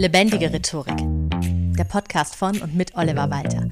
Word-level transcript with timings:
Lebendige 0.00 0.50
Rhetorik. 0.50 0.96
Der 1.76 1.84
Podcast 1.84 2.34
von 2.34 2.58
und 2.62 2.74
mit 2.74 2.94
Oliver 2.96 3.28
Walter. 3.28 3.68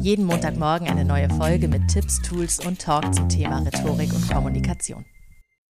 Jeden 0.00 0.24
Montagmorgen 0.24 0.86
eine 0.86 1.04
neue 1.04 1.28
Folge 1.30 1.66
mit 1.66 1.88
Tipps, 1.88 2.22
Tools 2.22 2.64
und 2.64 2.80
Talk 2.80 3.12
zum 3.12 3.28
Thema 3.28 3.58
Rhetorik 3.58 4.14
und 4.14 4.30
Kommunikation. 4.30 5.04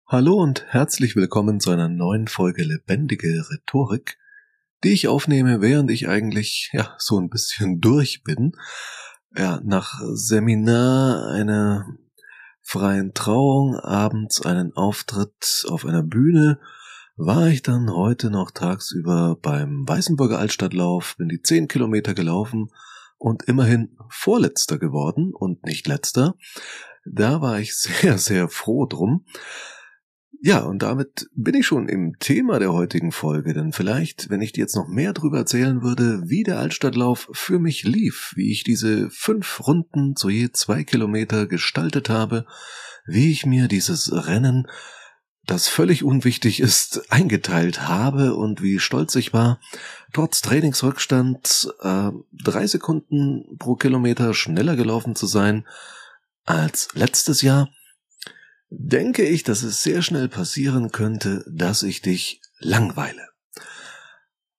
Hallo 0.07 0.34
und 0.34 0.65
herzlich 0.68 1.15
willkommen 1.15 1.62
zu 1.62 1.71
einer 1.71 1.88
neuen 1.88 2.28
Folge 2.28 2.63
Lebendige 2.63 3.46
Rhetorik, 3.49 4.18
die 4.84 4.91
ich 4.91 5.07
aufnehme, 5.07 5.61
während 5.61 5.89
ich 5.89 6.09
eigentlich 6.09 6.69
ja 6.73 6.93
so 6.97 7.17
ein 7.17 7.29
bisschen 7.29 7.79
durch 7.79 8.25
bin. 8.25 8.51
Ja, 9.38 9.61
nach 9.63 10.01
Seminar, 10.15 11.31
einer 11.31 11.85
freien 12.61 13.13
Trauung, 13.13 13.77
abends 13.77 14.45
einen 14.45 14.75
Auftritt 14.75 15.63
auf 15.69 15.85
einer 15.85 16.03
Bühne 16.03 16.59
war 17.23 17.49
ich 17.49 17.61
dann 17.61 17.93
heute 17.93 18.31
noch 18.31 18.49
tagsüber 18.49 19.38
beim 19.39 19.88
Weißenburger 19.88 20.39
Altstadtlauf, 20.39 21.16
bin 21.17 21.29
die 21.29 21.41
zehn 21.41 21.67
Kilometer 21.67 22.16
gelaufen 22.16 22.71
und 23.20 23.43
immerhin 23.43 23.95
Vorletzter 24.09 24.79
geworden 24.79 25.31
und 25.31 25.63
nicht 25.63 25.88
Letzter. 25.88 26.35
Da 27.05 27.39
war 27.39 27.59
ich 27.59 27.76
sehr, 27.77 28.17
sehr 28.17 28.49
froh 28.49 28.88
drum. 28.88 29.26
Ja, 30.41 30.62
und 30.62 30.81
damit 30.81 31.29
bin 31.35 31.53
ich 31.53 31.67
schon 31.67 31.88
im 31.88 32.17
Thema 32.17 32.57
der 32.57 32.73
heutigen 32.73 33.12
Folge, 33.12 33.53
denn 33.53 33.71
vielleicht, 33.71 34.31
wenn 34.31 34.41
ich 34.41 34.53
dir 34.53 34.62
jetzt 34.62 34.76
noch 34.76 34.88
mehr 34.88 35.13
darüber 35.13 35.38
erzählen 35.38 35.84
würde, 35.84 36.23
wie 36.26 36.41
der 36.41 36.57
Altstadtlauf 36.57 37.29
für 37.34 37.59
mich 37.59 37.84
lief, 37.84 38.34
wie 38.35 38.51
ich 38.51 38.63
diese 38.63 39.12
fünf 39.12 39.67
Runden 39.67 40.15
zu 40.15 40.29
je 40.29 40.49
zwei 40.51 40.84
Kilometer 40.84 41.45
gestaltet 41.45 42.09
habe, 42.09 42.48
wie 43.05 43.31
ich 43.31 43.45
mir 43.45 43.67
dieses 43.67 44.12
Rennen 44.12 44.65
das 45.45 45.68
völlig 45.68 46.04
unwichtig 46.04 46.59
ist, 46.59 47.02
eingeteilt 47.12 47.88
habe 47.88 48.36
und 48.36 48.62
wie 48.62 48.80
stolz 48.80 49.16
ich 49.16 49.34
war, 49.34 49.59
trotz 50.13 50.41
Trainingsrückstand 50.41 51.73
äh, 51.82 52.12
drei 52.32 52.68
Sekunden 52.68 53.57
pro 53.57 53.76
Kilometer 53.76 54.34
schneller 54.34 54.76
gelaufen 54.76 55.15
zu 55.15 55.26
sein 55.26 55.68
als 56.46 56.90
letztes 56.93 57.41
Jahr, 57.41 57.70
denke 58.70 59.24
ich, 59.24 59.43
dass 59.43 59.63
es 59.63 59.84
sehr 59.84 60.02
schnell 60.02 60.30
passieren 60.30 60.91
könnte, 60.91 61.46
dass 61.48 61.84
ich 61.84 62.02
dich 62.02 62.41
langweile. 62.60 63.32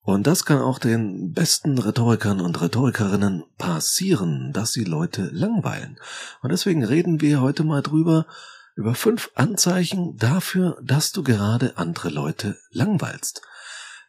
Und 0.04 0.26
das 0.26 0.44
kann 0.44 0.58
auch 0.58 0.80
den 0.80 1.32
besten 1.32 1.78
Rhetorikern 1.78 2.40
und 2.40 2.60
Rhetorikerinnen 2.60 3.44
passieren, 3.56 4.52
dass 4.52 4.72
sie 4.72 4.82
Leute 4.82 5.30
langweilen. 5.32 5.98
Und 6.42 6.50
deswegen 6.50 6.84
reden 6.84 7.20
wir 7.20 7.40
heute 7.40 7.62
mal 7.62 7.82
drüber, 7.82 8.26
über 8.74 8.94
fünf 8.94 9.30
Anzeichen 9.34 10.16
dafür, 10.16 10.78
dass 10.82 11.12
du 11.12 11.22
gerade 11.22 11.76
andere 11.76 12.08
Leute 12.08 12.58
langweilst. 12.70 13.42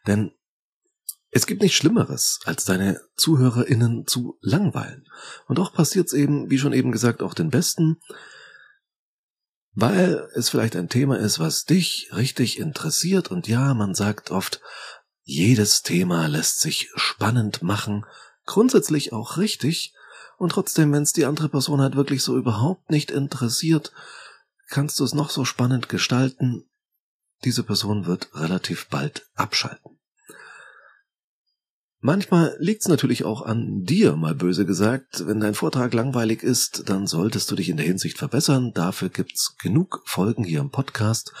Denn 0.06 0.32
es 1.30 1.46
gibt 1.46 1.62
nichts 1.62 1.76
Schlimmeres, 1.76 2.38
als 2.44 2.64
deine 2.64 3.00
ZuhörerInnen 3.16 4.06
zu 4.06 4.38
langweilen. 4.40 5.08
Und 5.48 5.58
auch 5.58 5.72
passiert's 5.72 6.12
eben, 6.12 6.48
wie 6.48 6.58
schon 6.58 6.72
eben 6.72 6.92
gesagt, 6.92 7.22
auch 7.22 7.34
den 7.34 7.50
Besten, 7.50 8.00
weil 9.72 10.28
es 10.34 10.48
vielleicht 10.48 10.76
ein 10.76 10.88
Thema 10.88 11.18
ist, 11.18 11.40
was 11.40 11.64
dich 11.64 12.10
richtig 12.14 12.58
interessiert. 12.60 13.32
Und 13.32 13.48
ja, 13.48 13.74
man 13.74 13.94
sagt 13.94 14.30
oft, 14.30 14.60
jedes 15.24 15.82
Thema 15.82 16.28
lässt 16.28 16.60
sich 16.60 16.90
spannend 16.94 17.62
machen, 17.62 18.06
grundsätzlich 18.46 19.12
auch 19.12 19.36
richtig. 19.36 19.92
Und 20.38 20.50
trotzdem, 20.50 20.92
wenn 20.92 21.02
es 21.02 21.12
die 21.12 21.24
andere 21.24 21.48
Person 21.48 21.80
halt 21.80 21.96
wirklich 21.96 22.22
so 22.22 22.36
überhaupt 22.36 22.90
nicht 22.90 23.10
interessiert, 23.10 23.92
kannst 24.68 25.00
du 25.00 25.04
es 25.04 25.14
noch 25.14 25.30
so 25.30 25.44
spannend 25.44 25.88
gestalten, 25.88 26.64
diese 27.44 27.62
Person 27.62 28.06
wird 28.06 28.30
relativ 28.34 28.88
bald 28.88 29.26
abschalten. 29.34 29.98
Manchmal 32.06 32.54
liegt 32.58 32.82
es 32.82 32.88
natürlich 32.88 33.24
auch 33.24 33.40
an 33.40 33.82
dir, 33.82 34.14
mal 34.14 34.34
böse 34.34 34.66
gesagt. 34.66 35.26
Wenn 35.26 35.40
dein 35.40 35.54
Vortrag 35.54 35.94
langweilig 35.94 36.42
ist, 36.42 36.90
dann 36.90 37.06
solltest 37.06 37.50
du 37.50 37.56
dich 37.56 37.70
in 37.70 37.78
der 37.78 37.86
Hinsicht 37.86 38.18
verbessern. 38.18 38.72
Dafür 38.74 39.08
gibt's 39.08 39.56
genug 39.56 40.02
Folgen 40.04 40.44
hier 40.44 40.60
im 40.60 40.68
Podcast, 40.68 41.32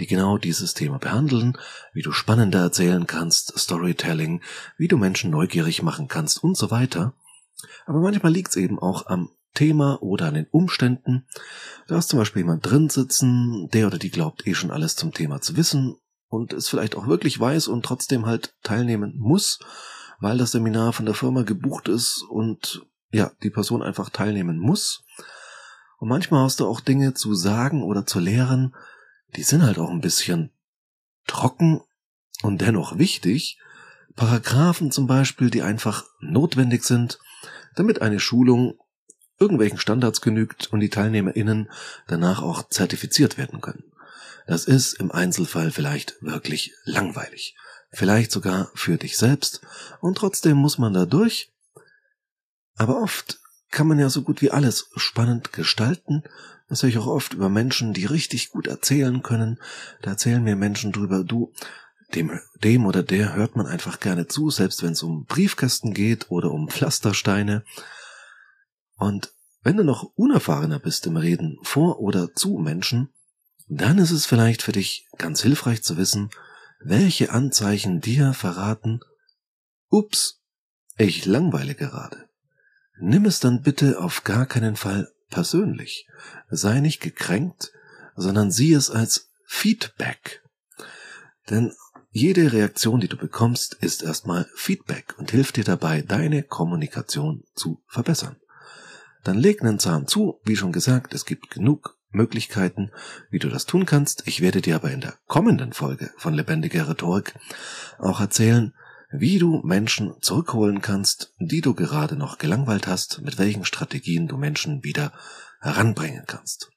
die 0.00 0.06
genau 0.06 0.38
dieses 0.38 0.72
Thema 0.72 0.98
behandeln, 0.98 1.58
wie 1.92 2.00
du 2.00 2.12
spannender 2.12 2.60
erzählen 2.60 3.06
kannst, 3.06 3.58
Storytelling, 3.58 4.40
wie 4.78 4.88
du 4.88 4.96
Menschen 4.96 5.30
neugierig 5.30 5.82
machen 5.82 6.08
kannst 6.08 6.42
und 6.42 6.56
so 6.56 6.70
weiter. 6.70 7.12
Aber 7.84 8.00
manchmal 8.00 8.32
liegt's 8.32 8.56
eben 8.56 8.78
auch 8.78 9.04
am 9.06 9.28
Thema 9.56 10.00
oder 10.00 10.26
an 10.26 10.34
den 10.34 10.46
Umständen. 10.52 11.26
Da 11.88 11.98
ist 11.98 12.08
zum 12.08 12.20
Beispiel 12.20 12.42
jemand 12.42 12.64
drin 12.64 12.88
sitzen, 12.88 13.68
der 13.72 13.88
oder 13.88 13.98
die 13.98 14.10
glaubt 14.10 14.46
eh 14.46 14.54
schon 14.54 14.70
alles 14.70 14.94
zum 14.94 15.12
Thema 15.12 15.40
zu 15.40 15.56
wissen 15.56 15.96
und 16.28 16.52
es 16.52 16.68
vielleicht 16.68 16.94
auch 16.94 17.08
wirklich 17.08 17.40
weiß 17.40 17.66
und 17.66 17.84
trotzdem 17.84 18.26
halt 18.26 18.54
teilnehmen 18.62 19.14
muss, 19.16 19.58
weil 20.20 20.38
das 20.38 20.52
Seminar 20.52 20.92
von 20.92 21.06
der 21.06 21.14
Firma 21.14 21.42
gebucht 21.42 21.88
ist 21.88 22.22
und 22.28 22.86
ja, 23.10 23.32
die 23.42 23.50
Person 23.50 23.82
einfach 23.82 24.10
teilnehmen 24.10 24.58
muss. 24.58 25.04
Und 25.98 26.08
manchmal 26.08 26.44
hast 26.44 26.60
du 26.60 26.66
auch 26.66 26.80
Dinge 26.80 27.14
zu 27.14 27.34
sagen 27.34 27.82
oder 27.82 28.06
zu 28.06 28.20
lehren, 28.20 28.74
die 29.34 29.42
sind 29.42 29.62
halt 29.62 29.78
auch 29.78 29.90
ein 29.90 30.00
bisschen 30.00 30.52
trocken 31.26 31.80
und 32.42 32.60
dennoch 32.60 32.98
wichtig. 32.98 33.58
Paragraphen 34.14 34.90
zum 34.90 35.06
Beispiel, 35.06 35.50
die 35.50 35.62
einfach 35.62 36.04
notwendig 36.20 36.84
sind, 36.84 37.18
damit 37.74 38.02
eine 38.02 38.20
Schulung 38.20 38.78
irgendwelchen 39.38 39.78
Standards 39.78 40.20
genügt 40.20 40.72
und 40.72 40.80
die 40.80 40.90
TeilnehmerInnen 40.90 41.70
danach 42.06 42.42
auch 42.42 42.68
zertifiziert 42.68 43.38
werden 43.38 43.60
können. 43.60 43.84
Das 44.46 44.64
ist 44.64 44.94
im 44.94 45.10
Einzelfall 45.10 45.70
vielleicht 45.70 46.16
wirklich 46.20 46.72
langweilig. 46.84 47.56
Vielleicht 47.90 48.30
sogar 48.30 48.70
für 48.74 48.96
dich 48.96 49.16
selbst 49.16 49.60
und 50.00 50.18
trotzdem 50.18 50.56
muss 50.56 50.78
man 50.78 50.92
da 50.92 51.06
durch. 51.06 51.52
Aber 52.76 53.00
oft 53.00 53.38
kann 53.70 53.88
man 53.88 53.98
ja 53.98 54.08
so 54.08 54.22
gut 54.22 54.42
wie 54.42 54.50
alles 54.50 54.90
spannend 54.96 55.52
gestalten. 55.52 56.22
Das 56.68 56.82
höre 56.82 56.90
ich 56.90 56.98
auch 56.98 57.06
oft 57.06 57.34
über 57.34 57.48
Menschen, 57.48 57.92
die 57.92 58.06
richtig 58.06 58.50
gut 58.50 58.66
erzählen 58.66 59.22
können. 59.22 59.58
Da 60.02 60.12
erzählen 60.12 60.42
mir 60.42 60.56
Menschen 60.56 60.92
drüber, 60.92 61.24
du, 61.24 61.52
dem, 62.14 62.40
dem 62.62 62.86
oder 62.86 63.02
der 63.02 63.34
hört 63.34 63.56
man 63.56 63.66
einfach 63.66 64.00
gerne 64.00 64.28
zu, 64.28 64.50
selbst 64.50 64.82
wenn 64.82 64.92
es 64.92 65.02
um 65.02 65.24
Briefkästen 65.24 65.94
geht 65.94 66.30
oder 66.30 66.50
um 66.50 66.68
Pflastersteine. 66.68 67.64
Und 68.96 69.32
wenn 69.62 69.76
du 69.76 69.84
noch 69.84 70.04
unerfahrener 70.14 70.78
bist 70.78 71.06
im 71.06 71.16
Reden 71.16 71.58
vor 71.62 72.00
oder 72.00 72.34
zu 72.34 72.58
Menschen, 72.58 73.12
dann 73.68 73.98
ist 73.98 74.10
es 74.10 74.26
vielleicht 74.26 74.62
für 74.62 74.72
dich 74.72 75.08
ganz 75.18 75.42
hilfreich 75.42 75.82
zu 75.82 75.96
wissen, 75.96 76.30
welche 76.80 77.30
Anzeichen 77.32 78.00
dir 78.00 78.32
verraten, 78.32 79.00
ups, 79.88 80.40
ich 80.96 81.26
langweile 81.26 81.74
gerade. 81.74 82.28
Nimm 82.98 83.26
es 83.26 83.40
dann 83.40 83.62
bitte 83.62 84.00
auf 84.00 84.24
gar 84.24 84.46
keinen 84.46 84.76
Fall 84.76 85.12
persönlich. 85.28 86.06
Sei 86.48 86.80
nicht 86.80 87.00
gekränkt, 87.00 87.72
sondern 88.14 88.50
sieh 88.50 88.72
es 88.72 88.90
als 88.90 89.30
Feedback. 89.44 90.42
Denn 91.50 91.74
jede 92.10 92.52
Reaktion, 92.52 93.00
die 93.00 93.08
du 93.08 93.16
bekommst, 93.16 93.74
ist 93.74 94.02
erstmal 94.02 94.48
Feedback 94.54 95.14
und 95.18 95.32
hilft 95.32 95.56
dir 95.56 95.64
dabei, 95.64 96.02
deine 96.02 96.42
Kommunikation 96.42 97.44
zu 97.54 97.82
verbessern 97.88 98.36
dann 99.26 99.38
leg 99.38 99.62
einen 99.62 99.78
Zahn 99.78 100.06
zu. 100.06 100.40
Wie 100.44 100.56
schon 100.56 100.72
gesagt, 100.72 101.14
es 101.14 101.24
gibt 101.24 101.50
genug 101.50 101.98
Möglichkeiten, 102.10 102.90
wie 103.30 103.38
du 103.38 103.48
das 103.48 103.66
tun 103.66 103.86
kannst. 103.86 104.26
Ich 104.26 104.40
werde 104.40 104.60
dir 104.60 104.76
aber 104.76 104.90
in 104.90 105.00
der 105.00 105.14
kommenden 105.26 105.72
Folge 105.72 106.10
von 106.16 106.34
Lebendiger 106.34 106.88
Rhetorik 106.88 107.34
auch 107.98 108.20
erzählen, 108.20 108.74
wie 109.10 109.38
du 109.38 109.60
Menschen 109.62 110.14
zurückholen 110.20 110.80
kannst, 110.80 111.34
die 111.38 111.60
du 111.60 111.74
gerade 111.74 112.16
noch 112.16 112.38
gelangweilt 112.38 112.86
hast, 112.86 113.20
mit 113.22 113.38
welchen 113.38 113.64
Strategien 113.64 114.26
du 114.26 114.36
Menschen 114.36 114.82
wieder 114.82 115.12
heranbringen 115.60 116.24
kannst. 116.26 116.70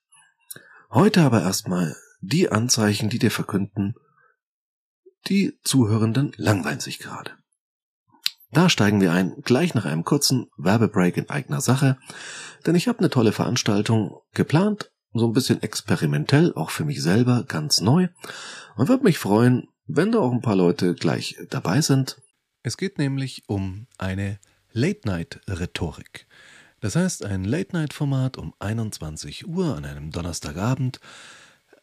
Heute 0.92 1.22
aber 1.22 1.42
erstmal 1.42 1.96
die 2.22 2.52
Anzeichen, 2.52 3.10
die 3.10 3.20
dir 3.20 3.32
verkünden, 3.32 3.96
die 5.28 5.60
Zuhörenden 5.64 6.34
langweilen 6.38 6.80
sich 6.80 7.00
gerade. 7.00 7.32
Da 8.52 8.68
steigen 8.68 9.00
wir 9.00 9.12
ein, 9.12 9.36
gleich 9.44 9.76
nach 9.76 9.86
einem 9.86 10.04
kurzen 10.04 10.48
Werbebreak 10.58 11.18
in 11.18 11.30
eigener 11.30 11.62
Sache, 11.62 11.98
denn 12.66 12.76
ich 12.76 12.88
habe 12.88 13.00
eine 13.00 13.12
tolle 13.12 13.32
Veranstaltung 13.32 14.18
geplant, 14.34 14.92
so 15.14 15.28
ein 15.28 15.34
bisschen 15.34 15.62
experimentell, 15.62 16.54
auch 16.56 16.72
für 16.72 16.86
mich 16.86 17.02
selber, 17.02 17.44
ganz 17.48 17.82
neu, 17.82 18.08
und 18.76 18.90
würde 18.90 19.04
mich 19.04 19.20
freuen, 19.20 19.68
wenn 19.86 20.12
da 20.12 20.20
auch 20.20 20.32
ein 20.32 20.42
paar 20.42 20.56
Leute 20.56 20.96
gleich 20.96 21.38
dabei 21.50 21.82
sind. 21.82 22.22
Es 22.64 22.78
geht 22.78 22.98
nämlich 22.98 23.44
um 23.48 23.88
eine 23.98 24.40
Late-Night-Rhetorik. 24.72 26.28
Das 26.80 26.96
heißt, 26.96 27.26
ein 27.26 27.44
Late-Night-Format 27.44 28.38
um 28.38 28.54
21 28.60 29.48
Uhr 29.48 29.76
an 29.76 29.86
einem 29.86 30.12
Donnerstagabend, 30.12 31.00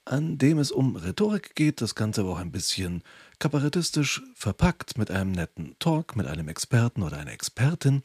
an 0.05 0.39
dem 0.39 0.59
es 0.59 0.71
um 0.71 0.97
Rhetorik 0.97 1.55
geht, 1.55 1.81
das 1.81 1.95
Ganze 1.95 2.23
aber 2.23 2.33
auch 2.33 2.39
ein 2.39 2.53
bisschen 2.53 3.03
kabarettistisch 3.39 4.23
verpackt 4.35 4.99
mit 4.99 5.11
einem 5.11 5.33
netten 5.33 5.77
Talk 5.79 6.17
mit 6.17 6.27
einem 6.27 6.49
Experten 6.49 7.03
oder 7.03 7.19
einer 7.19 7.33
Expertin. 7.33 8.03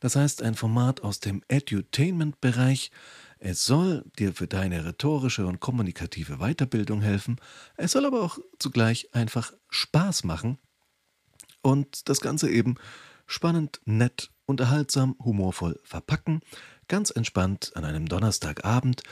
Das 0.00 0.16
heißt, 0.16 0.42
ein 0.42 0.54
Format 0.54 1.02
aus 1.02 1.20
dem 1.20 1.42
Edutainment-Bereich. 1.48 2.90
Es 3.38 3.64
soll 3.64 4.04
dir 4.18 4.32
für 4.34 4.46
deine 4.46 4.84
rhetorische 4.84 5.46
und 5.46 5.60
kommunikative 5.60 6.38
Weiterbildung 6.38 7.00
helfen. 7.02 7.40
Es 7.76 7.92
soll 7.92 8.06
aber 8.06 8.22
auch 8.22 8.38
zugleich 8.58 9.14
einfach 9.14 9.52
Spaß 9.70 10.24
machen. 10.24 10.58
und 11.62 12.08
das 12.08 12.20
Ganze 12.20 12.50
eben 12.50 12.74
spannend, 13.26 13.80
nett, 13.84 14.30
unterhaltsam, 14.46 15.16
humorvoll 15.18 15.80
verpacken, 15.84 16.40
ganz 16.88 17.10
entspannt 17.10 17.72
an 17.74 17.84
einem 17.84 18.06
Donnerstagabend. 18.06 19.02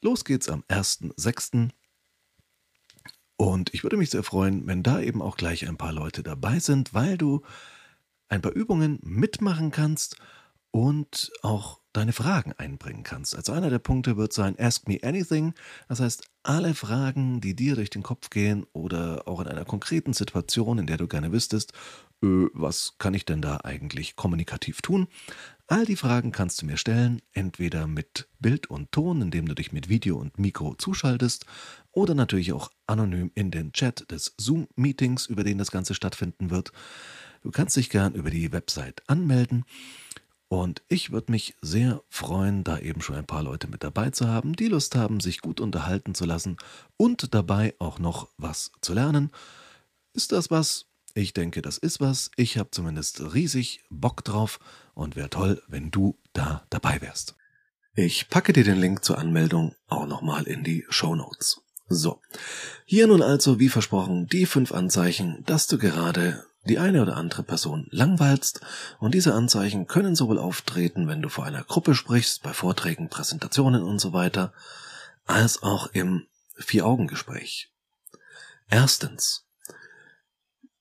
Los 0.00 0.24
geht's 0.24 0.48
am 0.48 0.62
1.6. 0.68 1.70
Und 3.36 3.74
ich 3.74 3.82
würde 3.82 3.96
mich 3.96 4.10
sehr 4.10 4.22
freuen, 4.22 4.66
wenn 4.66 4.82
da 4.82 5.00
eben 5.00 5.20
auch 5.20 5.36
gleich 5.36 5.66
ein 5.68 5.76
paar 5.76 5.92
Leute 5.92 6.22
dabei 6.22 6.58
sind, 6.60 6.94
weil 6.94 7.18
du 7.18 7.42
ein 8.28 8.40
paar 8.40 8.52
Übungen 8.52 9.00
mitmachen 9.02 9.70
kannst 9.70 10.16
und 10.70 11.30
auch 11.42 11.80
deine 11.92 12.12
Fragen 12.12 12.52
einbringen 12.52 13.04
kannst. 13.04 13.36
Also 13.36 13.52
einer 13.52 13.70
der 13.70 13.78
Punkte 13.78 14.16
wird 14.16 14.32
sein 14.32 14.58
Ask 14.58 14.88
Me 14.88 14.98
Anything. 15.02 15.54
Das 15.88 16.00
heißt, 16.00 16.24
alle 16.42 16.74
Fragen, 16.74 17.40
die 17.40 17.54
dir 17.54 17.76
durch 17.76 17.90
den 17.90 18.02
Kopf 18.02 18.30
gehen 18.30 18.66
oder 18.72 19.28
auch 19.28 19.40
in 19.40 19.46
einer 19.46 19.64
konkreten 19.64 20.12
Situation, 20.12 20.78
in 20.78 20.86
der 20.86 20.96
du 20.96 21.06
gerne 21.06 21.30
wüsstest, 21.30 21.72
äh, 22.22 22.48
was 22.52 22.96
kann 22.98 23.14
ich 23.14 23.24
denn 23.24 23.40
da 23.40 23.58
eigentlich 23.58 24.16
kommunikativ 24.16 24.82
tun? 24.82 25.06
All 25.66 25.86
die 25.86 25.96
Fragen 25.96 26.30
kannst 26.30 26.60
du 26.60 26.66
mir 26.66 26.76
stellen, 26.76 27.22
entweder 27.32 27.86
mit 27.86 28.28
Bild 28.38 28.68
und 28.68 28.92
Ton, 28.92 29.22
indem 29.22 29.48
du 29.48 29.54
dich 29.54 29.72
mit 29.72 29.88
Video 29.88 30.18
und 30.18 30.38
Mikro 30.38 30.74
zuschaltest, 30.74 31.46
oder 31.90 32.14
natürlich 32.14 32.52
auch 32.52 32.70
anonym 32.86 33.30
in 33.34 33.50
den 33.50 33.72
Chat 33.72 34.10
des 34.10 34.34
Zoom-Meetings, 34.36 35.24
über 35.24 35.42
den 35.42 35.56
das 35.56 35.70
Ganze 35.70 35.94
stattfinden 35.94 36.50
wird. 36.50 36.72
Du 37.42 37.50
kannst 37.50 37.76
dich 37.76 37.88
gern 37.88 38.14
über 38.14 38.28
die 38.28 38.52
Website 38.52 39.02
anmelden. 39.08 39.64
Und 40.48 40.82
ich 40.88 41.12
würde 41.12 41.32
mich 41.32 41.56
sehr 41.62 42.02
freuen, 42.10 42.62
da 42.62 42.78
eben 42.78 43.00
schon 43.00 43.16
ein 43.16 43.26
paar 43.26 43.42
Leute 43.42 43.66
mit 43.66 43.82
dabei 43.82 44.10
zu 44.10 44.28
haben, 44.28 44.52
die 44.52 44.68
Lust 44.68 44.94
haben, 44.94 45.20
sich 45.20 45.40
gut 45.40 45.60
unterhalten 45.60 46.14
zu 46.14 46.26
lassen 46.26 46.58
und 46.98 47.32
dabei 47.32 47.74
auch 47.78 47.98
noch 47.98 48.28
was 48.36 48.70
zu 48.82 48.92
lernen. 48.92 49.30
Ist 50.12 50.32
das 50.32 50.50
was? 50.50 50.84
Ich 51.14 51.32
denke, 51.32 51.62
das 51.62 51.78
ist 51.78 52.00
was. 52.00 52.32
Ich 52.36 52.58
habe 52.58 52.72
zumindest 52.72 53.20
riesig 53.34 53.84
Bock 53.88 54.24
drauf 54.24 54.58
und 54.94 55.14
wäre 55.14 55.30
toll, 55.30 55.62
wenn 55.68 55.92
du 55.92 56.18
da 56.32 56.66
dabei 56.70 57.00
wärst. 57.00 57.36
Ich 57.94 58.28
packe 58.28 58.52
dir 58.52 58.64
den 58.64 58.80
Link 58.80 59.04
zur 59.04 59.18
Anmeldung 59.18 59.76
auch 59.86 60.06
nochmal 60.06 60.48
in 60.48 60.64
die 60.64 60.84
Show 60.88 61.14
Notes. 61.14 61.60
So, 61.88 62.20
hier 62.84 63.06
nun 63.06 63.22
also, 63.22 63.60
wie 63.60 63.68
versprochen, 63.68 64.26
die 64.26 64.46
fünf 64.46 64.72
Anzeichen, 64.72 65.44
dass 65.46 65.68
du 65.68 65.78
gerade 65.78 66.44
die 66.66 66.78
eine 66.78 67.02
oder 67.02 67.16
andere 67.16 67.44
Person 67.44 67.86
langweilst 67.90 68.62
und 68.98 69.14
diese 69.14 69.34
Anzeichen 69.34 69.86
können 69.86 70.16
sowohl 70.16 70.38
auftreten, 70.38 71.06
wenn 71.06 71.22
du 71.22 71.28
vor 71.28 71.44
einer 71.44 71.62
Gruppe 71.62 71.94
sprichst, 71.94 72.42
bei 72.42 72.52
Vorträgen, 72.52 73.08
Präsentationen 73.08 73.84
und 73.84 74.00
so 74.00 74.12
weiter, 74.12 74.52
als 75.26 75.62
auch 75.62 75.88
im 75.92 76.26
Vier-Augen-Gespräch. 76.56 77.70
Erstens, 78.68 79.43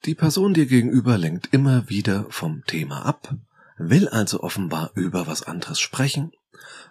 die 0.06 0.16
Person 0.16 0.54
dir 0.54 0.66
gegenüber 0.66 1.18
lenkt 1.18 1.54
immer 1.54 1.90
wieder 1.90 2.26
vom 2.30 2.64
Thema 2.66 3.06
ab, 3.06 3.36
will 3.78 4.08
also 4.08 4.42
offenbar 4.42 4.92
über 4.96 5.28
was 5.28 5.44
anderes 5.44 5.80
sprechen 5.80 6.32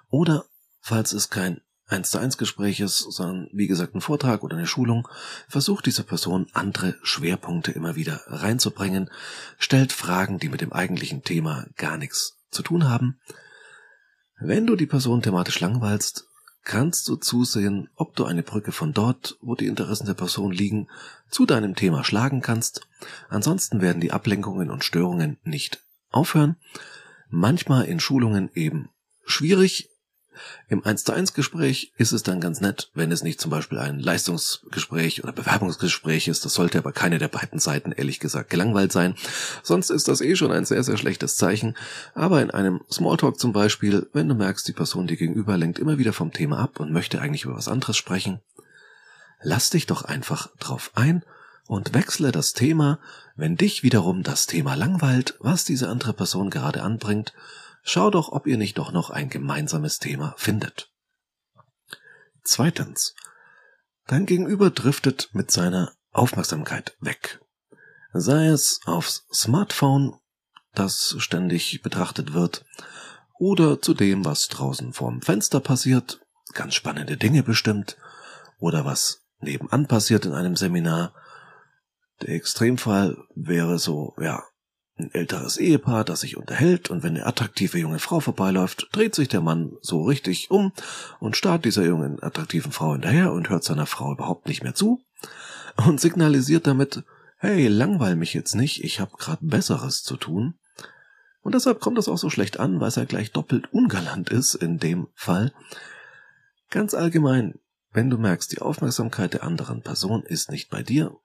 oder, 0.09 0.47
falls 0.81 1.13
es 1.13 1.31
kein 1.31 1.61
1 1.89 2.11
zu 2.11 2.19
1 2.19 2.39
Gespräch 2.39 2.81
ist, 2.81 2.99
sondern 2.99 3.49
wie 3.53 3.67
gesagt 3.67 3.95
ein 3.95 4.01
Vortrag 4.01 4.43
oder 4.43 4.57
eine 4.57 4.67
Schulung, 4.67 5.07
versucht 5.47 5.85
diese 5.85 6.05
Person 6.05 6.47
andere 6.55 6.97
Schwerpunkte 7.03 7.73
immer 7.73 7.97
wieder 7.97 8.23
reinzubringen, 8.27 9.11
stellt 9.59 9.93
Fragen, 9.93 10.39
die 10.39 10.49
mit 10.49 10.63
dem 10.63 10.73
eigentlichen 10.73 11.23
Thema 11.23 11.67
gar 11.77 11.99
nichts 11.99 12.39
zu 12.51 12.63
tun 12.63 12.89
haben. 12.89 13.21
Wenn 14.41 14.67
du 14.67 14.75
die 14.75 14.87
Person 14.87 15.23
thematisch 15.23 15.61
langweilst, 15.61 16.27
kannst 16.65 17.09
du 17.09 17.17
zusehen, 17.17 17.89
ob 17.97 18.15
du 18.17 18.25
eine 18.25 18.43
Brücke 18.43 18.73
von 18.73 18.93
dort, 18.93 19.37
wo 19.41 19.55
die 19.55 19.67
Interessen 19.67 20.07
der 20.07 20.15
Person 20.15 20.53
liegen, 20.53 20.89
zu 21.29 21.47
deinem 21.47 21.75
Thema 21.75 22.05
schlagen 22.05 22.41
kannst. 22.41 22.87
Ansonsten 23.29 23.81
werden 23.81 24.01
die 24.01 24.13
Ablenkungen 24.13 24.71
und 24.71 24.85
Störungen 24.85 25.39
nicht 25.45 25.83
aufhören. 26.11 26.57
Manchmal 27.31 27.87
in 27.87 28.01
Schulungen 28.01 28.51
eben 28.55 28.91
schwierig. 29.25 29.89
Im 30.69 30.85
1 30.85 31.05
zu 31.05 31.13
1 31.13 31.35
Gespräch 31.35 31.93
ist 31.97 32.13
es 32.13 32.23
dann 32.23 32.41
ganz 32.41 32.61
nett, 32.61 32.91
wenn 32.95 33.13
es 33.13 33.23
nicht 33.23 33.41
zum 33.41 33.51
Beispiel 33.51 33.79
ein 33.79 33.99
Leistungsgespräch 33.99 35.23
oder 35.23 35.33
Bewerbungsgespräch 35.33 36.29
ist. 36.29 36.45
Das 36.45 36.55
sollte 36.55 36.79
aber 36.79 36.93
keine 36.93 37.19
der 37.19 37.29
beiden 37.29 37.59
Seiten 37.59 37.93
ehrlich 37.93 38.21
gesagt 38.21 38.51
gelangweilt 38.51 38.93
sein. 38.93 39.15
Sonst 39.63 39.91
ist 39.91 40.09
das 40.09 40.21
eh 40.21 40.37
schon 40.37 40.53
ein 40.53 40.65
sehr, 40.65 40.83
sehr 40.83 40.97
schlechtes 40.97 41.37
Zeichen. 41.37 41.77
Aber 42.15 42.43
in 42.43 42.51
einem 42.51 42.81
Smalltalk 42.91 43.39
zum 43.39 43.53
Beispiel, 43.53 44.09
wenn 44.13 44.29
du 44.29 44.35
merkst, 44.35 44.67
die 44.67 44.73
Person 44.73 45.07
dir 45.07 45.17
gegenüber 45.17 45.57
lenkt 45.57 45.79
immer 45.79 45.99
wieder 45.99 46.13
vom 46.13 46.33
Thema 46.33 46.59
ab 46.59 46.81
und 46.81 46.93
möchte 46.93 47.21
eigentlich 47.21 47.45
über 47.45 47.57
was 47.57 47.69
anderes 47.69 47.97
sprechen, 47.97 48.41
lass 49.43 49.71
dich 49.71 49.87
doch 49.87 50.03
einfach 50.03 50.49
drauf 50.59 50.91
ein 50.95 51.25
und 51.67 51.95
wechsle 51.95 52.33
das 52.33 52.53
Thema, 52.53 52.99
wenn 53.37 53.57
dich 53.57 53.83
wiederum 53.83 54.23
das 54.23 54.47
Thema 54.47 54.75
langweilt, 54.75 55.37
was 55.41 55.65
diese 55.65 55.89
andere 55.89 56.13
Person 56.13 56.51
gerade 56.51 56.83
anbringt, 56.83 57.33
schau 57.83 58.11
doch, 58.11 58.31
ob 58.31 58.47
ihr 58.47 58.57
nicht 58.57 58.79
doch 58.79 58.93
noch 58.93 59.11
ein 59.11 59.29
gemeinsames 59.29 59.99
Thema 59.99 60.35
findet. 60.37 60.91
Zweitens. 62.43 63.15
Dein 64.07 64.27
Gegenüber 64.27 64.71
driftet 64.71 65.31
mit 65.33 65.51
seiner 65.51 65.93
Aufmerksamkeit 66.11 66.97
weg. 67.01 67.41
Sei 68.13 68.47
es 68.47 68.81
aufs 68.85 69.27
Smartphone, 69.33 70.19
das 70.75 71.15
ständig 71.19 71.83
betrachtet 71.83 72.33
wird, 72.33 72.65
oder 73.39 73.81
zu 73.81 73.95
dem, 73.95 74.25
was 74.25 74.49
draußen 74.49 74.93
vorm 74.93 75.23
Fenster 75.23 75.61
passiert, 75.61 76.21
ganz 76.53 76.75
spannende 76.75 77.17
Dinge 77.17 77.43
bestimmt, 77.43 77.97
oder 78.59 78.85
was 78.85 79.25
nebenan 79.41 79.87
passiert 79.87 80.27
in 80.27 80.33
einem 80.33 80.57
Seminar. 80.57 81.15
Der 82.21 82.31
Extremfall 82.31 83.17
wäre 83.35 83.79
so, 83.79 84.15
ja, 84.21 84.43
ein 85.03 85.15
älteres 85.15 85.57
Ehepaar, 85.57 86.05
das 86.05 86.21
sich 86.21 86.37
unterhält, 86.37 86.91
und 86.91 87.03
wenn 87.03 87.17
eine 87.17 87.27
attraktive 87.27 87.79
junge 87.79 87.99
Frau 87.99 88.21
vorbeiläuft, 88.21 88.89
dreht 88.93 89.15
sich 89.15 89.29
der 89.29 89.41
Mann 89.41 89.73
so 89.81 90.03
richtig 90.03 90.51
um 90.51 90.73
und 91.21 91.37
starrt 91.37 91.65
dieser 91.65 91.85
jungen, 91.85 92.23
attraktiven 92.23 92.73
Frau 92.73 92.93
hinterher 92.93 93.33
und 93.33 93.51
hört 93.51 93.65
seiner 93.65 93.87
Frau 93.87 94.13
überhaupt 94.13 94.47
nicht 94.47 94.63
mehr 94.63 94.75
zu 94.75 95.01
und 95.87 96.01
signalisiert 96.01 96.67
damit, 96.67 97.05
hey, 97.39 97.69
langweil 97.69 98.17
mich 98.17 98.35
jetzt 98.35 98.55
nicht, 98.55 98.85
ich 98.85 99.01
habe 99.01 99.17
gerade 99.19 99.45
Besseres 99.45 100.03
zu 100.03 100.17
tun. 100.17 100.55
Und 101.43 101.55
deshalb 101.55 101.81
kommt 101.81 101.99
das 101.99 102.09
auch 102.09 102.19
so 102.19 102.31
schlecht 102.31 102.61
an, 102.61 102.81
weil 102.81 102.93
ja 102.93 103.05
gleich 103.05 103.33
doppelt 103.33 103.73
ungalant 103.73 104.31
ist 104.31 104.55
in 104.55 104.79
dem 104.79 105.09
Fall. 105.15 105.53
Ganz 106.71 106.95
allgemein, 106.95 107.59
wenn 107.93 108.11
du 108.11 108.17
merkst, 108.17 108.53
die 108.53 108.63
Aufmerksamkeit 108.63 109.35
der 109.35 109.43
anderen 109.43 109.83
Person 109.83 110.23
ist 110.23 110.51
nicht 110.51 110.71
bei 110.71 110.83
dir, 110.83 111.17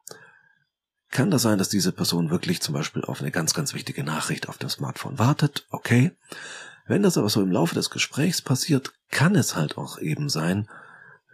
kann 1.10 1.32
das 1.32 1.42
sein, 1.42 1.58
dass 1.58 1.70
diese 1.70 1.92
Person 1.92 2.30
wirklich 2.30 2.62
zum 2.62 2.74
Beispiel 2.74 3.04
auf 3.04 3.22
eine 3.22 3.32
ganz, 3.32 3.54
ganz 3.54 3.74
wichtige 3.74 4.04
Nachricht 4.04 4.50
auf 4.50 4.58
dem 4.58 4.70
Smartphone 4.70 5.20
wartet. 5.20 5.66
Okay. 5.70 6.16
Wenn 6.86 7.04
das 7.04 7.18
aber 7.18 7.30
so 7.30 7.42
im 7.42 7.52
Laufe 7.52 7.76
des 7.76 7.90
Gesprächs 7.90 8.42
passiert, 8.42 8.94
kann 9.10 9.36
es 9.36 9.56
halt 9.56 9.78
auch 9.78 10.00
eben 10.00 10.30
sein, 10.30 10.70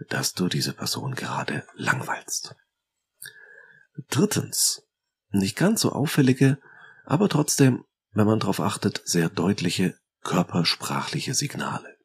dass 0.10 0.34
du 0.34 0.48
diese 0.48 0.74
Person 0.74 1.16
gerade 1.16 1.64
langweilst. 1.76 2.56
Drittens. 4.10 4.84
Nicht 5.30 5.56
ganz 5.56 5.82
so 5.82 5.92
auffällige, 5.92 6.60
aber 7.06 7.28
trotzdem, 7.30 7.84
wenn 8.12 8.28
man 8.28 8.40
darauf 8.40 8.60
achtet, 8.60 9.02
sehr 9.06 9.30
deutliche 9.30 9.96
körpersprachliche 10.24 11.34
Signale. 11.34 11.98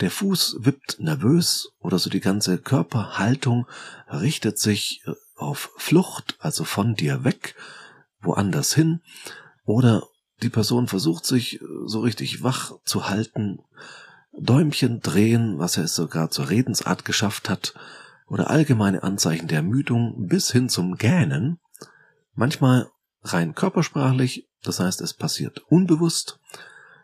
Der 0.00 0.10
Fuß 0.10 0.56
wippt 0.60 0.98
nervös 0.98 1.68
oder 1.78 1.98
so 1.98 2.10
die 2.10 2.20
ganze 2.20 2.58
Körperhaltung 2.58 3.66
richtet 4.08 4.58
sich 4.58 5.02
auf 5.36 5.70
Flucht, 5.76 6.36
also 6.40 6.64
von 6.64 6.94
dir 6.94 7.24
weg, 7.24 7.54
woanders 8.20 8.74
hin, 8.74 9.00
oder 9.64 10.06
die 10.42 10.50
Person 10.50 10.88
versucht 10.88 11.24
sich 11.24 11.60
äh, 11.60 11.66
so 11.86 12.00
richtig 12.00 12.42
wach 12.42 12.72
zu 12.84 13.08
halten, 13.08 13.60
Däumchen 14.36 15.00
drehen, 15.00 15.58
was 15.58 15.76
er 15.76 15.84
es 15.84 15.94
sogar 15.94 16.30
zur 16.30 16.50
Redensart 16.50 17.04
geschafft 17.04 17.48
hat, 17.48 17.74
oder 18.26 18.50
allgemeine 18.50 19.02
Anzeichen 19.02 19.48
der 19.48 19.58
Ermüdung 19.58 20.26
bis 20.26 20.50
hin 20.50 20.68
zum 20.68 20.96
Gähnen, 20.96 21.60
manchmal 22.34 22.90
rein 23.22 23.54
körpersprachlich, 23.54 24.48
das 24.62 24.80
heißt 24.80 25.00
es 25.02 25.14
passiert 25.14 25.60
unbewusst, 25.68 26.40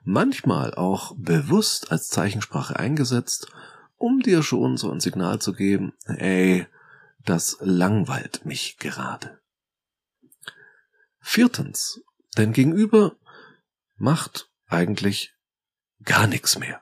manchmal 0.03 0.75
auch 0.75 1.15
bewusst 1.17 1.93
als 1.93 2.09
Zeichensprache 2.09 2.79
eingesetzt, 2.79 3.49
um 3.97 4.21
dir 4.21 4.43
schon 4.43 4.77
so 4.77 4.91
ein 4.91 5.01
Signal 5.01 5.41
zu 5.41 5.53
geben, 5.53 5.93
ey, 6.07 6.67
das 7.25 7.57
langweilt 7.61 8.45
mich 8.45 8.79
gerade. 8.79 9.41
Viertens, 11.21 12.01
dein 12.35 12.53
Gegenüber 12.53 13.17
macht 13.97 14.51
eigentlich 14.67 15.35
gar 16.05 16.27
nichts 16.27 16.59
mehr. 16.59 16.81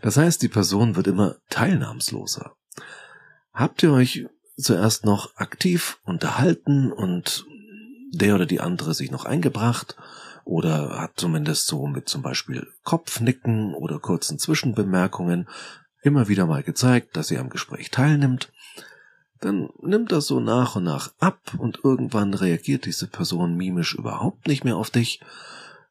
Das 0.00 0.16
heißt, 0.16 0.42
die 0.42 0.48
Person 0.48 0.96
wird 0.96 1.06
immer 1.06 1.36
teilnahmsloser. 1.48 2.56
Habt 3.52 3.82
ihr 3.82 3.92
euch 3.92 4.26
zuerst 4.56 5.04
noch 5.04 5.36
aktiv 5.36 5.98
unterhalten 6.04 6.90
und 6.92 7.46
der 8.12 8.34
oder 8.34 8.46
die 8.46 8.60
andere 8.60 8.94
sich 8.94 9.10
noch 9.10 9.24
eingebracht 9.24 9.96
oder 10.44 11.00
hat 11.00 11.12
zumindest 11.16 11.66
so 11.66 11.86
mit 11.86 12.08
zum 12.08 12.22
Beispiel 12.22 12.66
Kopfnicken 12.82 13.74
oder 13.74 13.98
kurzen 13.98 14.38
Zwischenbemerkungen 14.38 15.48
immer 16.02 16.28
wieder 16.28 16.46
mal 16.46 16.62
gezeigt, 16.62 17.16
dass 17.16 17.28
sie 17.28 17.38
am 17.38 17.48
Gespräch 17.48 17.90
teilnimmt, 17.90 18.52
dann 19.42 19.70
nimmt 19.80 20.12
das 20.12 20.26
so 20.26 20.40
nach 20.40 20.76
und 20.76 20.84
nach 20.84 21.12
ab 21.18 21.40
und 21.58 21.80
irgendwann 21.82 22.32
reagiert 22.32 22.86
diese 22.86 23.08
Person 23.08 23.56
mimisch 23.56 23.94
überhaupt 23.94 24.46
nicht 24.46 24.64
mehr 24.64 24.76
auf 24.76 24.90
dich. 24.90 25.20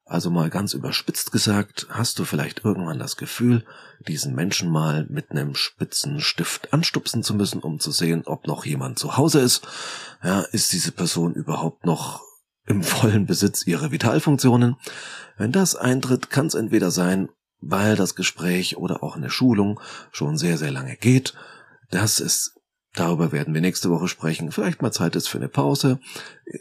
Also 0.05 0.29
mal 0.29 0.49
ganz 0.49 0.73
überspitzt 0.73 1.31
gesagt, 1.31 1.87
hast 1.89 2.17
du 2.19 2.25
vielleicht 2.25 2.65
irgendwann 2.65 2.99
das 2.99 3.17
Gefühl, 3.17 3.65
diesen 4.07 4.35
Menschen 4.35 4.69
mal 4.69 5.05
mit 5.09 5.31
einem 5.31 5.53
spitzen 5.53 6.19
Stift 6.19 6.73
anstupsen 6.73 7.23
zu 7.23 7.33
müssen, 7.33 7.61
um 7.61 7.79
zu 7.79 7.91
sehen, 7.91 8.23
ob 8.25 8.47
noch 8.47 8.65
jemand 8.65 8.99
zu 8.99 9.17
Hause 9.17 9.41
ist. 9.41 9.67
Ja, 10.23 10.41
ist 10.51 10.73
diese 10.73 10.91
Person 10.91 11.33
überhaupt 11.33 11.85
noch 11.85 12.23
im 12.65 12.83
vollen 12.83 13.25
Besitz 13.25 13.67
ihrer 13.67 13.91
Vitalfunktionen? 13.91 14.77
Wenn 15.37 15.51
das 15.51 15.75
eintritt, 15.75 16.29
kann 16.29 16.47
es 16.47 16.55
entweder 16.55 16.91
sein, 16.91 17.29
weil 17.59 17.95
das 17.95 18.15
Gespräch 18.15 18.77
oder 18.77 19.03
auch 19.03 19.15
eine 19.15 19.29
Schulung 19.29 19.79
schon 20.11 20.37
sehr, 20.37 20.57
sehr 20.57 20.71
lange 20.71 20.95
geht. 20.95 21.33
Das 21.89 22.19
ist 22.19 22.60
Darüber 22.93 23.31
werden 23.31 23.53
wir 23.53 23.61
nächste 23.61 23.89
Woche 23.89 24.07
sprechen. 24.07 24.51
Vielleicht 24.51 24.81
mal 24.81 24.91
Zeit 24.91 25.15
ist 25.15 25.29
für 25.29 25.37
eine 25.37 25.47
Pause. 25.47 25.99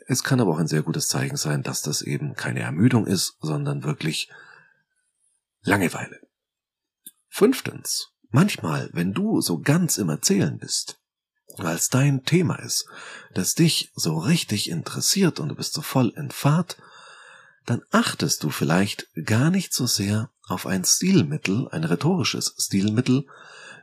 Es 0.07 0.23
kann 0.23 0.41
aber 0.41 0.53
auch 0.53 0.59
ein 0.59 0.69
sehr 0.69 0.83
gutes 0.83 1.09
Zeichen 1.09 1.37
sein, 1.37 1.63
dass 1.63 1.83
das 1.83 2.03
eben 2.03 2.35
keine 2.35 2.61
Ermüdung 2.61 3.07
ist, 3.07 3.37
sondern 3.41 3.83
wirklich 3.83 4.31
Langeweile. 5.63 6.21
Fünftens. 7.29 8.09
Manchmal, 8.31 8.89
wenn 8.93 9.13
du 9.13 9.41
so 9.41 9.61
ganz 9.61 9.99
im 9.99 10.09
Erzählen 10.09 10.57
bist, 10.59 11.01
weil 11.59 11.77
es 11.77 11.89
dein 11.89 12.25
Thema 12.25 12.57
ist, 12.57 12.87
das 13.35 13.55
dich 13.55 13.91
so 13.95 14.19
richtig 14.19 14.71
interessiert 14.71 15.41
und 15.41 15.49
du 15.49 15.55
bist 15.55 15.75
so 15.75 15.83
voll 15.83 16.13
in 16.17 16.31
Fahrt, 16.31 16.79
dann 17.67 17.83
achtest 17.91 18.43
du 18.43 18.51
vielleicht 18.51 19.09
gar 19.27 19.51
nicht 19.51 19.75
so 19.75 19.87
sehr 19.87 20.31
auf 20.49 20.67
ein 20.67 20.85
Stilmittel, 20.85 21.69
ein 21.69 21.85
rhetorisches 21.85 22.55
Stilmittel, 22.57 23.27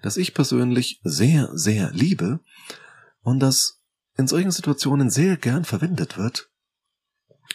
das 0.01 0.18
ich 0.18 0.34
persönlich 0.34 1.00
sehr, 1.04 1.50
sehr 1.54 1.92
liebe 1.92 2.39
und 3.22 3.39
das 3.39 3.82
in 4.18 4.27
solchen 4.27 4.51
Situationen 4.51 5.10
sehr 5.10 5.38
gern 5.38 5.63
verwendet 5.66 6.18
wird, 6.18 6.50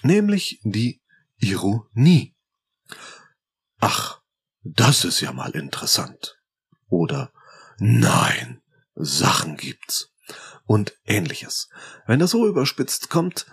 nämlich 0.02 0.60
die 0.62 1.00
Ironie. 1.38 2.36
Ach, 3.80 4.20
das 4.62 5.04
ist 5.04 5.20
ja 5.20 5.32
mal 5.32 5.50
interessant. 5.52 6.38
Oder 6.88 7.32
nein, 7.78 8.62
Sachen 8.94 9.56
gibt's. 9.56 10.10
Und 10.64 10.96
ähnliches. 11.04 11.68
Wenn 12.06 12.20
das 12.20 12.30
so 12.30 12.46
überspitzt 12.46 13.10
kommt, 13.10 13.46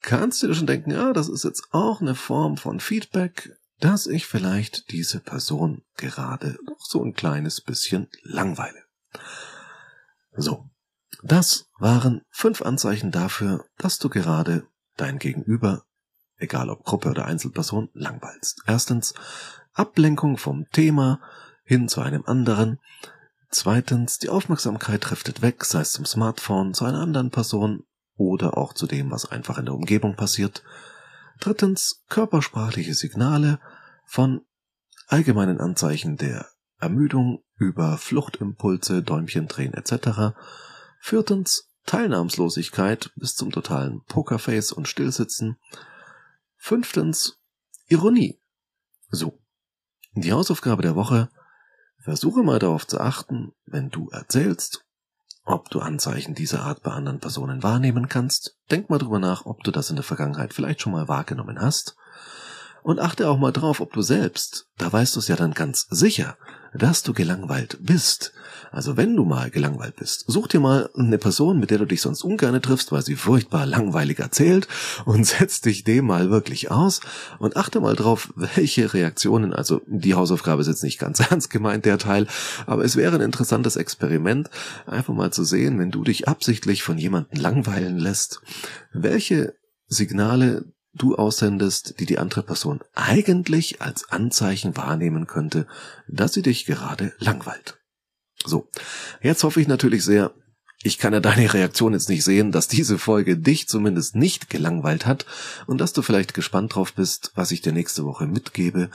kannst 0.00 0.42
du 0.42 0.48
dir 0.48 0.54
schon 0.54 0.66
denken, 0.66 0.90
ja, 0.90 1.12
das 1.12 1.28
ist 1.28 1.44
jetzt 1.44 1.68
auch 1.70 2.00
eine 2.00 2.16
Form 2.16 2.56
von 2.56 2.80
Feedback, 2.80 3.56
dass 3.80 4.06
ich 4.06 4.26
vielleicht 4.26 4.90
diese 4.90 5.20
Person 5.20 5.82
gerade 5.96 6.58
noch 6.66 6.80
so 6.80 7.02
ein 7.02 7.14
kleines 7.14 7.60
bisschen 7.60 8.08
langweile. 8.22 8.82
So, 10.32 10.68
das 11.22 11.66
waren 11.78 12.22
fünf 12.30 12.62
Anzeichen 12.62 13.10
dafür, 13.10 13.64
dass 13.76 13.98
du 13.98 14.08
gerade 14.08 14.66
dein 14.96 15.18
Gegenüber, 15.18 15.84
egal 16.36 16.70
ob 16.70 16.84
Gruppe 16.84 17.10
oder 17.10 17.26
Einzelperson, 17.26 17.88
langweilst. 17.92 18.62
Erstens, 18.66 19.14
Ablenkung 19.72 20.38
vom 20.38 20.68
Thema 20.70 21.20
hin 21.64 21.88
zu 21.88 22.00
einem 22.00 22.24
anderen. 22.26 22.78
Zweitens, 23.50 24.18
die 24.18 24.28
Aufmerksamkeit 24.28 25.08
driftet 25.08 25.42
weg, 25.42 25.64
sei 25.64 25.80
es 25.80 25.92
zum 25.92 26.04
Smartphone, 26.04 26.74
zu 26.74 26.84
einer 26.84 27.00
anderen 27.00 27.30
Person 27.30 27.84
oder 28.16 28.58
auch 28.58 28.72
zu 28.72 28.86
dem, 28.86 29.10
was 29.10 29.30
einfach 29.30 29.58
in 29.58 29.66
der 29.66 29.74
Umgebung 29.74 30.16
passiert. 30.16 30.62
Drittens 31.40 32.02
körpersprachliche 32.08 32.94
Signale 32.94 33.60
von 34.04 34.44
allgemeinen 35.06 35.60
Anzeichen 35.60 36.16
der 36.16 36.46
Ermüdung 36.78 37.42
über 37.56 37.98
Fluchtimpulse, 37.98 39.02
Däumchen 39.02 39.48
drehen 39.48 39.74
etc. 39.74 40.36
Viertens 41.00 41.68
Teilnahmslosigkeit 41.86 43.12
bis 43.16 43.34
zum 43.34 43.50
totalen 43.50 44.02
Pokerface 44.04 44.72
und 44.72 44.88
Stillsitzen. 44.88 45.56
Fünftens 46.56 47.40
Ironie. 47.86 48.40
So. 49.10 49.40
Die 50.12 50.32
Hausaufgabe 50.32 50.82
der 50.82 50.96
Woche. 50.96 51.30
Versuche 51.98 52.42
mal 52.42 52.58
darauf 52.58 52.86
zu 52.86 53.00
achten, 53.00 53.52
wenn 53.64 53.90
du 53.90 54.08
erzählst, 54.10 54.87
ob 55.48 55.70
du 55.70 55.80
Anzeichen 55.80 56.34
dieser 56.34 56.62
Art 56.62 56.82
bei 56.82 56.92
anderen 56.92 57.20
Personen 57.20 57.62
wahrnehmen 57.62 58.08
kannst. 58.08 58.56
Denk 58.70 58.90
mal 58.90 58.98
drüber 58.98 59.18
nach, 59.18 59.46
ob 59.46 59.62
du 59.64 59.70
das 59.70 59.90
in 59.90 59.96
der 59.96 60.02
Vergangenheit 60.02 60.52
vielleicht 60.54 60.80
schon 60.80 60.92
mal 60.92 61.08
wahrgenommen 61.08 61.60
hast. 61.60 61.96
Und 62.88 63.00
achte 63.00 63.28
auch 63.28 63.38
mal 63.38 63.52
drauf, 63.52 63.82
ob 63.82 63.92
du 63.92 64.00
selbst, 64.00 64.66
da 64.78 64.90
weißt 64.90 65.14
du 65.14 65.20
es 65.20 65.28
ja 65.28 65.36
dann 65.36 65.52
ganz 65.52 65.86
sicher, 65.90 66.38
dass 66.72 67.02
du 67.02 67.12
gelangweilt 67.12 67.76
bist. 67.82 68.32
Also 68.70 68.96
wenn 68.96 69.14
du 69.14 69.26
mal 69.26 69.50
gelangweilt 69.50 69.96
bist, 69.96 70.24
such 70.26 70.48
dir 70.48 70.60
mal 70.60 70.88
eine 70.96 71.18
Person, 71.18 71.60
mit 71.60 71.70
der 71.70 71.76
du 71.76 71.84
dich 71.84 72.00
sonst 72.00 72.22
ungern 72.22 72.62
triffst, 72.62 72.90
weil 72.90 73.02
sie 73.02 73.16
furchtbar 73.16 73.66
langweilig 73.66 74.20
erzählt 74.20 74.68
und 75.04 75.26
setz 75.26 75.60
dich 75.60 75.84
dem 75.84 76.06
mal 76.06 76.30
wirklich 76.30 76.70
aus 76.70 77.02
und 77.38 77.58
achte 77.58 77.80
mal 77.80 77.94
drauf, 77.94 78.32
welche 78.36 78.94
Reaktionen, 78.94 79.52
also 79.52 79.82
die 79.86 80.14
Hausaufgabe 80.14 80.62
ist 80.62 80.68
jetzt 80.68 80.82
nicht 80.82 80.98
ganz 80.98 81.20
ernst 81.30 81.50
gemeint, 81.50 81.84
der 81.84 81.98
Teil, 81.98 82.26
aber 82.64 82.86
es 82.86 82.96
wäre 82.96 83.16
ein 83.16 83.20
interessantes 83.20 83.76
Experiment, 83.76 84.48
einfach 84.86 85.12
mal 85.12 85.30
zu 85.30 85.44
sehen, 85.44 85.78
wenn 85.78 85.90
du 85.90 86.04
dich 86.04 86.26
absichtlich 86.26 86.82
von 86.82 86.96
jemandem 86.96 87.38
langweilen 87.38 87.98
lässt, 87.98 88.40
welche 88.94 89.52
Signale 89.88 90.72
du 90.98 91.16
aussendest, 91.16 92.00
die 92.00 92.06
die 92.06 92.18
andere 92.18 92.42
Person 92.42 92.80
eigentlich 92.94 93.80
als 93.80 94.10
Anzeichen 94.10 94.76
wahrnehmen 94.76 95.26
könnte, 95.26 95.66
dass 96.08 96.32
sie 96.34 96.42
dich 96.42 96.66
gerade 96.66 97.12
langweilt. 97.18 97.78
So, 98.44 98.68
jetzt 99.22 99.42
hoffe 99.42 99.60
ich 99.60 99.68
natürlich 99.68 100.04
sehr, 100.04 100.32
ich 100.80 100.98
kann 100.98 101.12
ja 101.12 101.18
deine 101.18 101.52
Reaktion 101.52 101.92
jetzt 101.92 102.08
nicht 102.08 102.22
sehen, 102.22 102.52
dass 102.52 102.68
diese 102.68 102.98
Folge 102.98 103.36
dich 103.36 103.66
zumindest 103.66 104.14
nicht 104.14 104.48
gelangweilt 104.48 105.06
hat 105.06 105.26
und 105.66 105.78
dass 105.78 105.92
du 105.92 106.02
vielleicht 106.02 106.34
gespannt 106.34 106.76
drauf 106.76 106.92
bist, 106.92 107.32
was 107.34 107.50
ich 107.50 107.62
dir 107.62 107.72
nächste 107.72 108.04
Woche 108.04 108.28
mitgebe, 108.28 108.88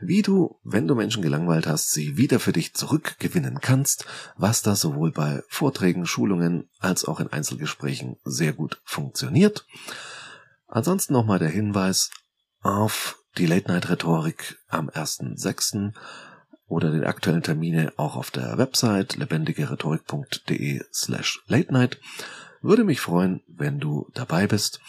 wie 0.00 0.22
du, 0.22 0.58
wenn 0.64 0.88
du 0.88 0.96
Menschen 0.96 1.22
gelangweilt 1.22 1.68
hast, 1.68 1.92
sie 1.92 2.16
wieder 2.16 2.40
für 2.40 2.52
dich 2.52 2.74
zurückgewinnen 2.74 3.60
kannst, 3.60 4.04
was 4.36 4.62
da 4.62 4.74
sowohl 4.74 5.12
bei 5.12 5.44
Vorträgen, 5.48 6.06
Schulungen 6.06 6.68
als 6.80 7.04
auch 7.04 7.20
in 7.20 7.28
Einzelgesprächen 7.28 8.16
sehr 8.24 8.52
gut 8.52 8.80
funktioniert. 8.84 9.64
Ansonsten 10.68 11.14
nochmal 11.14 11.38
der 11.38 11.48
Hinweis 11.48 12.10
auf 12.60 13.18
die 13.36 13.46
Late-Night-Rhetorik 13.46 14.58
am 14.68 14.88
1.6. 14.88 15.94
oder 16.66 16.90
den 16.90 17.04
aktuellen 17.04 17.42
Termine 17.42 17.92
auch 17.96 18.16
auf 18.16 18.30
der 18.30 18.58
Website 18.58 19.16
lebendigerhetorik.de 19.16 20.84
slash 20.92 21.42
late 21.46 21.72
night. 21.72 21.98
Würde 22.60 22.84
mich 22.84 23.00
freuen, 23.00 23.42
wenn 23.46 23.80
du 23.80 24.10
dabei 24.14 24.46
bist. 24.46 24.80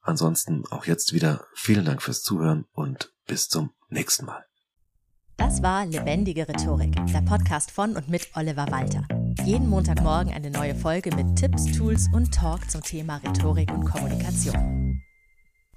Ansonsten 0.00 0.64
auch 0.70 0.86
jetzt 0.86 1.12
wieder 1.12 1.46
vielen 1.54 1.84
Dank 1.84 2.02
fürs 2.02 2.22
Zuhören 2.22 2.64
und 2.72 3.12
bis 3.26 3.48
zum 3.48 3.70
nächsten 3.90 4.26
Mal. 4.26 4.44
Das 5.36 5.62
war 5.62 5.86
Lebendige 5.86 6.48
Rhetorik, 6.48 6.96
der 7.12 7.20
Podcast 7.20 7.70
von 7.70 7.94
und 7.94 8.08
mit 8.08 8.28
Oliver 8.34 8.66
Walter. 8.70 9.06
Jeden 9.44 9.68
Montagmorgen 9.68 10.32
eine 10.32 10.50
neue 10.50 10.74
Folge 10.74 11.14
mit 11.14 11.36
Tipps, 11.36 11.64
Tools 11.76 12.08
und 12.12 12.34
Talk 12.34 12.68
zum 12.68 12.82
Thema 12.82 13.18
Rhetorik 13.18 13.70
und 13.70 13.84
Kommunikation. 13.84 14.77